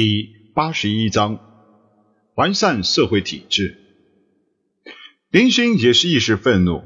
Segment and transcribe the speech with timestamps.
[0.00, 1.40] 第八十一章
[2.36, 3.78] 完善社会体制。
[5.28, 6.84] 林勋也是一时愤怒，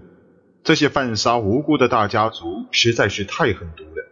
[0.64, 4.08] 这些犯杀无辜的大家族实在是太狠毒了。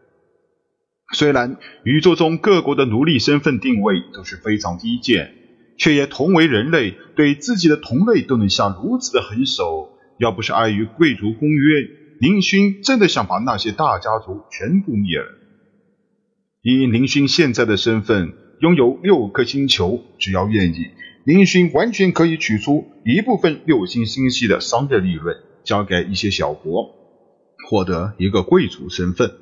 [1.15, 5.35] 虽然宇宙中各国的奴隶身份定位都是非常低贱，
[5.79, 9.99] 却也同为人类，对自己的同类都能下如此的狠手。
[10.19, 11.89] 要不是碍于贵族公约，
[12.21, 15.39] 林勋真的想把那些大家族全部灭了。
[16.61, 20.91] 以林勋现在的身份，拥有六颗星球，只要愿意，
[21.25, 26.95] 林勋完全可以取出一部分六星星系的商业利润，交给一些小国，
[27.71, 29.33] 获得一个贵族身份。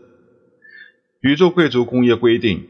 [1.20, 2.68] 宇宙贵族公约规定，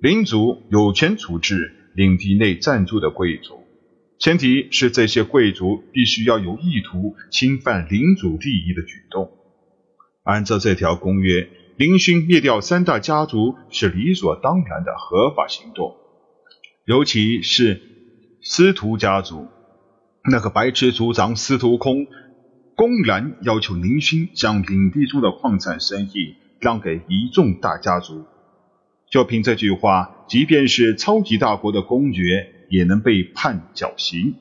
[0.00, 3.60] 领主有权处置领地内暂住的贵族，
[4.18, 9.30] 前提是这些贵族必须要有意图侵犯领主利益的举动。
[10.22, 11.50] 按照这条公约。
[11.76, 15.96] 林勋灭掉三大家族是理所当然的合法行动，
[16.84, 17.80] 尤其是
[18.42, 19.48] 司徒家族，
[20.30, 22.06] 那个白痴族长司徒空
[22.76, 28.24] 公然要求林勋将领地中的矿产生意让给一众大家族。
[29.10, 34.34] 就凭这句话，即便是超级大国的公爵也能被判绞刑。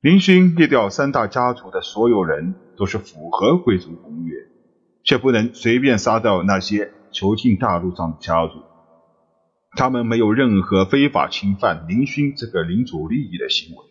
[0.00, 4.51] 林勋灭掉三大家族的所有人都是符合贵族公约。
[5.04, 8.62] 却不能随便杀掉那些囚禁大陆上的家族，
[9.76, 13.84] 他们没有任何非法侵犯林勋这个领主利益的行为。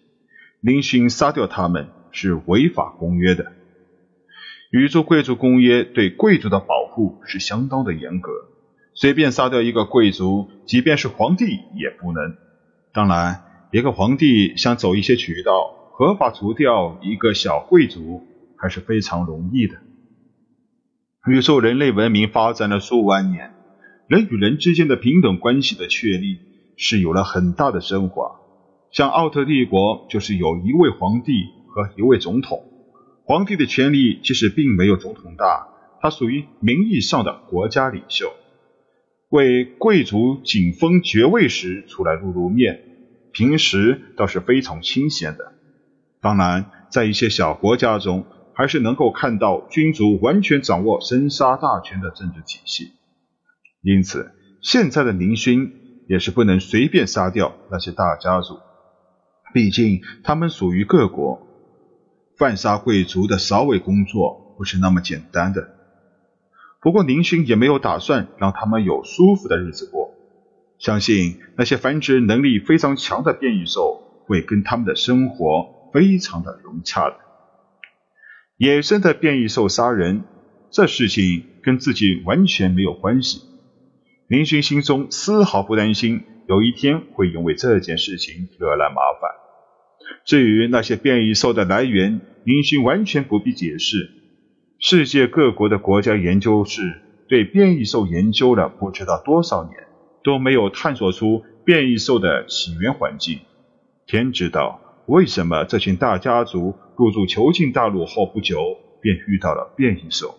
[0.59, 3.51] 林勋杀掉他们是违法公约的。
[4.71, 8.31] 宇宙贵族公约对贵族的保护是相当的严格，
[8.93, 11.45] 随便杀掉一个贵族，即便是皇帝
[11.75, 12.37] 也不能。
[12.93, 19.75] 当然，一个皇帝想走一些渠道合法除掉一个小贵族，还是非常容易的。
[21.27, 23.53] 宇宙人类文明发展了数万年，
[24.07, 26.39] 人与人之间的平等关系的确立
[26.77, 28.39] 是有了很大的升华。
[28.91, 32.63] 像奥特帝国就是有一位皇帝和一位总统，
[33.23, 35.67] 皇帝的权力其实并没有总统大，
[36.01, 38.33] 他属于名义上的国家领袖，
[39.29, 42.81] 为贵族仅封爵位时出来露露面，
[43.31, 45.53] 平时倒是非常清闲的。
[46.19, 48.25] 当然，在一些小国家中。
[48.53, 52.91] 还是能够看到君主完全掌握生杀大权的政治体系，
[53.81, 54.31] 因此
[54.61, 55.73] 现在的宁勋
[56.07, 58.59] 也是不能随便杀掉那些大家族，
[59.53, 61.47] 毕竟他们属于各国，
[62.37, 65.75] 犯杀贵族的扫尾工作不是那么简单的。
[66.81, 70.13] 不过宁勋也没有打算让他们有舒服的日子过，
[70.77, 77.15] 相信那些繁殖能力非常强的变异兽会跟他们的生活非常的融洽的。
[78.61, 80.21] 野生的变异兽杀人，
[80.69, 83.41] 这事情跟自己完全没有关系。
[84.27, 89.31] 林勋心中丝毫不担心有一天会因为这件事情惹来麻烦。
[90.25, 94.11] 至于那些变异兽的来源，林勋完全不必解释。
[94.77, 99.75] 世界各国的国家研究室对变异兽研究了不知道多少年，
[100.23, 103.39] 都没有探索出变异兽的起源环境。
[104.05, 104.79] 天知道。
[105.07, 110.37] 为什么这群大家族入驻囚禁大陆后不久便遇到了变异兽？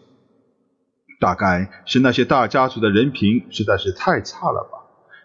[1.21, 4.79] 大概是那些大家族的人品实在是太差了吧，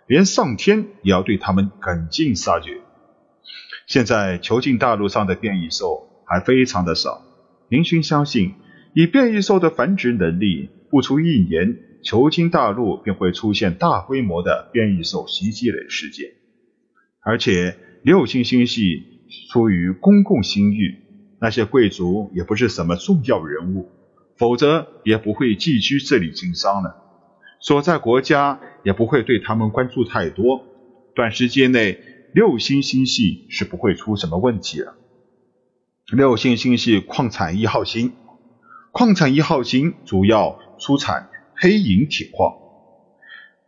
[0.08, 2.82] 连上天也要对他们赶尽杀绝。
[3.86, 7.22] 现在囚禁大陆上的变异兽还非常的少，
[7.70, 8.54] 林勋相信
[8.94, 16.32] 以变异兽的繁殖能力，不出一年，囚禁大陆便会出现大规模的变异兽袭击类事件，
[17.24, 19.17] 而且六星星系。
[19.50, 21.04] 出于公共信誉，
[21.40, 23.90] 那些贵族也不是什么重要人物，
[24.38, 27.04] 否则也不会寄居这里经商了。
[27.60, 30.64] 所在国家也不会对他们关注太多。
[31.16, 32.00] 短时间内，
[32.34, 34.96] 六星星系是不会出什么问题了。
[36.12, 38.14] 六星星系矿产一号星，
[38.92, 42.54] 矿产一号星主要出产黑银铁矿，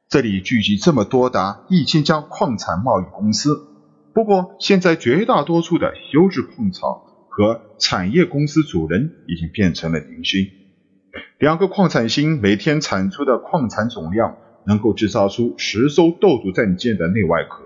[0.08, 3.66] 这里聚集这么多达一千家矿产贸易公司。
[4.14, 10.48] 不过，现在绝大多数的优质矿场和产业公司主人已经变成了林勋。
[11.38, 17.64] 两个矿产星每天产出的矿产总量能够制造出十艘斗族战舰的内外壳。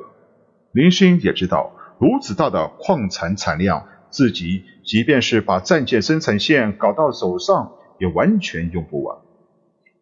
[0.71, 9.17] 林勋也知道，如此大的矿产产量，自己即便是把战舰生产线搞到手上，也完全用不完。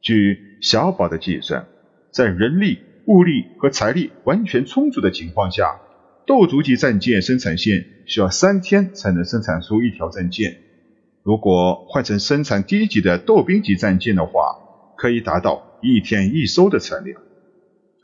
[0.02, 1.68] 据小宝的计算，
[2.12, 5.80] 在人力、物力和财力完全充足的情况下，
[6.28, 10.58] 斗族级战舰生产线需要三天才能生产出一条战舰，
[11.24, 14.58] 如果换成生产低级的斗兵级战舰的话，
[14.98, 17.22] 可以达到一天一艘的产量。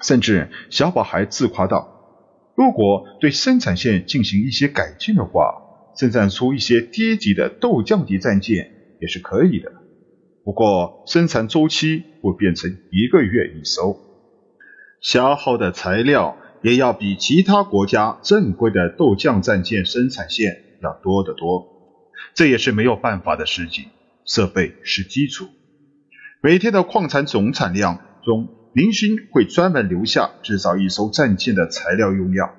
[0.02, 5.64] 甚至小宝还自夸道：“如果对生产线进行一些改进的话，
[5.96, 9.72] 生产出一些低级的豆浆级战舰也是可以的。
[10.44, 13.98] 不过生产周期会变成一个月一艘，
[15.02, 21.68] 消耗的材料也要比其他国家正规的豆浆战舰生产线要多得多。
[22.34, 23.86] 这也是没有办法的事情。
[24.26, 25.48] 设备是基础，
[26.42, 32.54] 每天的矿产总产量中。”林勋会专门留下制造一艘战舰的材料用量，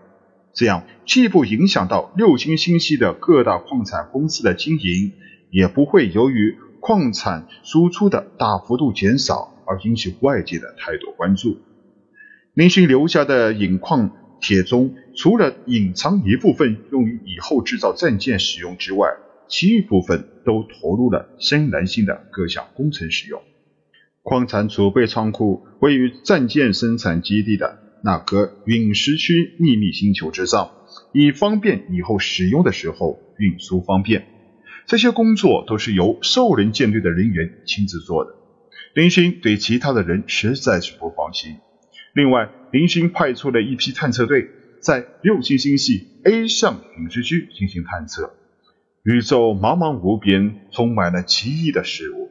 [0.52, 5.12] 这样既不影响到六星星系的各大矿产公司的经营，
[5.52, 11.58] 也不会由于矿产输出的大幅度减少而引起外界的太多关注。
[12.58, 14.10] 林勋留下的引矿
[14.40, 19.10] 铁中，除了隐藏一部分用于以后制造战舰使用之外，
[19.46, 23.40] 其余部分都投入了深蓝星的各项工程使用。
[24.24, 30.72] 矿产储备仓库位于战舰生产基地的那颗陨石区秘密星球之上，
[31.12, 34.26] 以方便以后使用的时候运输方便。
[34.88, 38.32] 这些工作都是由兽人舰队的人员亲自做的。
[38.96, 41.58] 林勋对其他的人实在是不放心。
[42.14, 44.50] 另外，林勋派出了一批探测队，
[44.80, 48.34] 在六星星系 A 项陨石区进行探测。
[49.04, 52.30] 宇宙茫茫无边，充满了奇异的事物。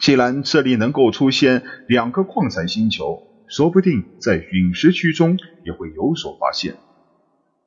[0.00, 6.74] 既然这里能够出现两个矿产星球，说不定在陨石区中也会有所发现。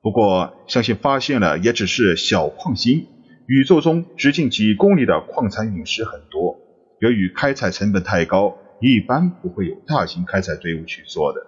[0.02, 3.08] 不过，相信发现了也只是小矿星。
[3.48, 6.60] 宇宙中直径几公里的矿产陨石很多，
[7.00, 11.48] 由于开采成本太高，一般不会有大型开采队伍去做的。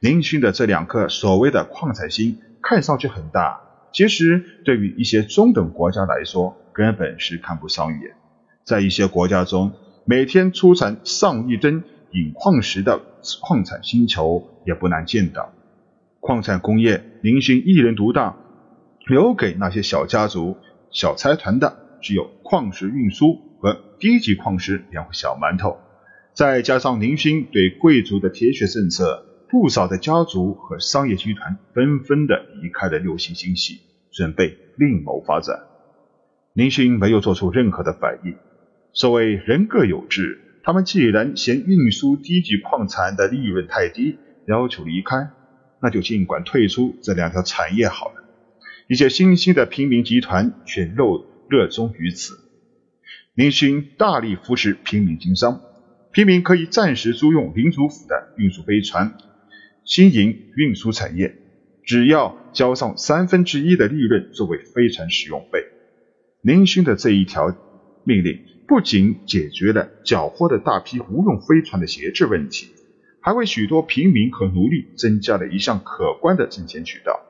[0.00, 3.60] 林勋的这两颗所谓的矿产星看上去很大，
[3.92, 8.14] 其实对于一些中等国家来说，根本是看不上眼。
[8.64, 9.72] 在一些国家中，
[10.04, 13.00] 每天出产上亿吨引矿石的
[13.42, 15.52] 矿产星球也不难见到。
[16.20, 18.36] 矿产工业，林勋一人独大，
[19.06, 20.56] 留给那些小家族、
[20.90, 25.78] 小财团的只有矿石运输和低级矿石两个小馒头。
[26.36, 33.80] 再加上林勋对贵族的铁血政策，不少的家族和商业集团纷纷的离开了六星星系，
[34.12, 35.60] 准备另谋发展。
[36.52, 38.36] 林勋没有做出任何的反应。
[38.92, 45.30] 所谓人各有志，他们既然嫌运输低级矿产的利润太低，要求离开，
[45.80, 48.24] 那就尽管退出这两条产业好了。
[48.88, 51.04] 一些新兴的平民集团却热
[51.48, 52.34] 热衷于此。
[53.32, 55.62] 林勋大力扶持平民经商，
[56.16, 59.18] 平民可以暂时租用领主府的运输飞船，
[59.84, 61.36] 经营运输产业，
[61.84, 65.66] 只要交上三分之一的利润作为飞船使用费。
[66.40, 67.54] 林勋的这一条
[68.04, 68.40] 命令。
[68.66, 72.68] 不仅解决了缴获的大批无用飞船的闲置问题，
[73.20, 77.20] 还为许多平民和奴隶增加了一项可观的挣钱渠道。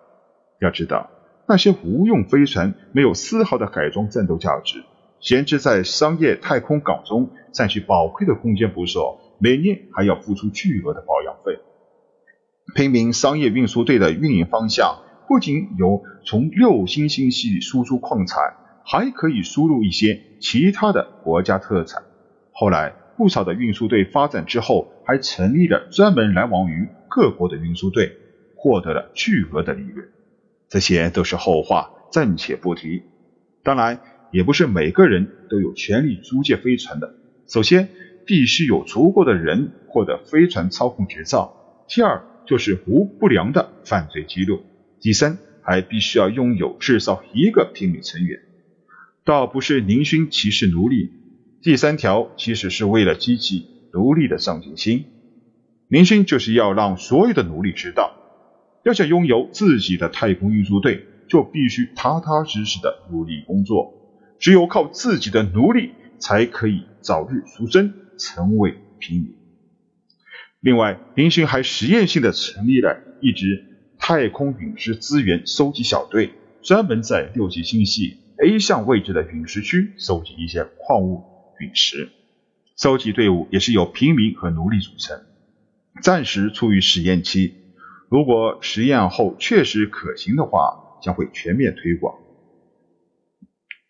[0.60, 1.10] 要知道，
[1.48, 4.84] 那些无用飞船没有丝毫的改装战斗价值，
[5.20, 11.58] 闲置在商业太空港中占据宝贵的空间不说，每年还要付出巨额的保养费。
[12.74, 18.64] 平民商业运输队的运营方向不仅有从六星星系输出矿产。
[18.88, 22.04] 还可以输入一些其他的国家特产。
[22.52, 28.12] 后来，不少的运输队发展之后，还成立了专门来往于各国的运输队，
[28.54, 30.08] 获得了巨额的利润。
[30.68, 33.02] 这些都是后话，暂且不提。
[33.64, 33.98] 当然，
[34.36, 37.14] 也不是每个人都有权利租借飞船的。
[37.46, 37.88] 首先，
[38.26, 41.54] 必须有足够的人获得飞船操控执照；
[41.88, 44.58] 第二，就是无不良的犯罪记录；
[45.00, 48.40] 第三，还必须要拥有至少一个平民成员。
[49.24, 51.12] 倒不是宁勋歧视奴隶，
[51.62, 55.06] 第三条其实是为了激起奴隶的上进心。
[55.88, 58.12] 宁勋就是要让所有的奴隶知道，
[58.84, 63.94] 要想拥有自己的太空运输队，就必须踏踏实实的努力工作。
[64.38, 69.34] 只有靠自己的努力，才可以早日赎身，成为平民。
[70.60, 78.18] 另外，林勋还实验性的成立了一支太空陨石资源收集小队，专门在六级星系。
[78.38, 81.24] A 项位置的陨石区收集一些矿物
[81.58, 82.10] 陨石，
[82.76, 85.18] 收集队伍也是由平民和奴隶组成，
[86.02, 87.54] 暂时处于实验期。
[88.10, 92.18] 如果实验后确实可行的话，将会全面推广。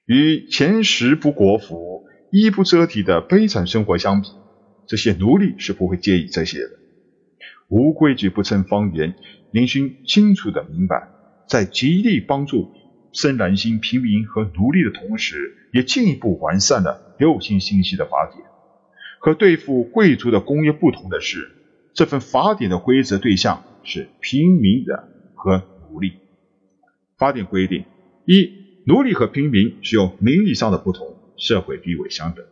[0.06, 4.28] 与前食不果腹、衣不遮体的悲惨生活相比，
[4.86, 6.70] 这些奴隶是不会介意这些的。
[7.68, 9.16] 无规矩不成方圆，
[9.50, 11.08] 林勋清楚的明白，
[11.48, 12.72] 在极力帮助。
[13.12, 18.44] 深蓝星平民和奴隶的同时，也进一步完善了六星星系的法典。
[19.18, 21.50] 和对付贵族的工业不同的是，
[21.94, 26.12] 这份法典的规则对象是平民的和奴隶。
[27.16, 27.86] 法典规定：
[28.26, 28.52] 一、
[28.88, 32.44] 奴隶和平民只有名义上的不同，社会地位相等；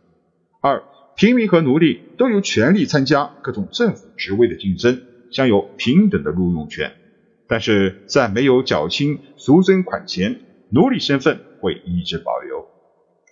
[0.59, 0.83] 二、
[1.15, 5.01] 平民和奴隶都有权利参加各种政府职位的竞争，
[5.31, 6.91] 享有平等的录用权。
[7.47, 12.65] 但是在没有缴清赎身款前，奴隶身份会一直保留。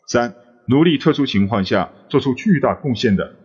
[0.07, 0.33] 三、
[0.65, 3.36] 奴隶特殊情况下做出巨大贡献的，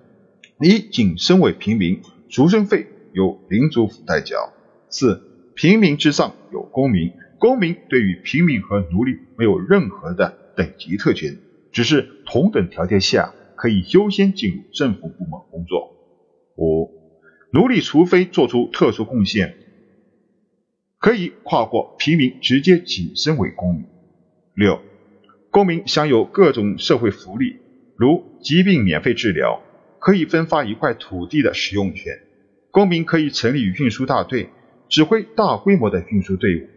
[0.60, 4.52] 一仅身为平民，赎身费由领主府代缴。
[4.88, 5.20] 四、
[5.56, 11.38] 平民之上有公民，公民对于平民和奴隶没有任何的等级特权，
[11.70, 15.94] 只是同等条件下可以优先进入政府部门工作。
[16.56, 16.90] 五、
[17.52, 19.54] 奴隶除非做出特殊贡献。
[20.98, 23.84] 可以跨过平民，直接晋升为公民。
[24.54, 24.80] 六、
[25.52, 27.58] 公民享有各种社会福利，
[27.96, 29.62] 如疾病免费治疗，
[30.00, 32.18] 可以分发一块土地的使用权。
[32.72, 34.48] 公民可以成立运输大队，
[34.88, 36.68] 指挥大规模的运输队伍。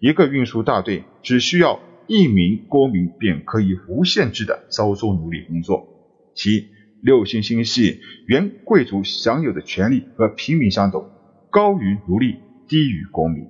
[0.00, 5.86] 一个运输大队只需要一名公民，便可以无限制的招收奴隶工作。
[6.34, 6.68] 其、
[7.02, 11.04] 六星星系原贵族享有的权利和平民相等，
[11.50, 12.36] 高于奴隶，
[12.68, 13.44] 低于公民。